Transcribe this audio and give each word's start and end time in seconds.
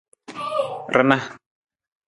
Rana. 0.95 1.17